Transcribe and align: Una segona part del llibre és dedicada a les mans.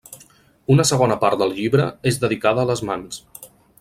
Una 0.75 0.85
segona 0.91 1.17
part 1.25 1.39
del 1.41 1.53
llibre 1.59 1.85
és 2.13 2.17
dedicada 2.25 2.65
a 2.65 2.71
les 2.71 2.83
mans. 2.93 3.21